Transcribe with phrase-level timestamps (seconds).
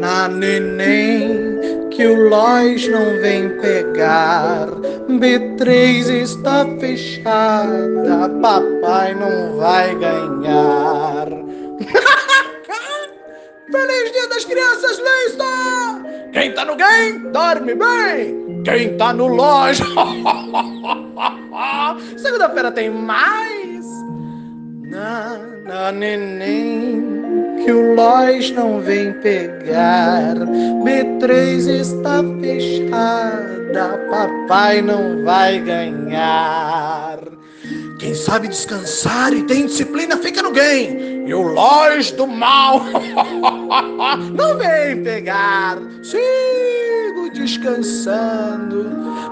[0.00, 4.68] na neném que o Lois não vem pegar.
[5.08, 11.26] B3 está fechada, papai não vai ganhar.
[13.70, 15.44] Feliz Dia das Crianças, Leista!
[16.32, 18.62] Quem tá no game, dorme bem!
[18.64, 19.84] Quem tá no loja?
[22.16, 23.84] Segunda-feira tem mais!
[24.90, 27.29] Na, na neném
[27.64, 30.34] que o Lois não vem pegar.
[30.84, 37.18] B3 está fechada, papai não vai ganhar.
[37.98, 41.28] Quem sabe descansar e tem disciplina fica no game.
[41.28, 42.80] E o Lois do mal
[44.34, 45.78] não vem pegar.
[46.02, 49.29] Sigo descansando.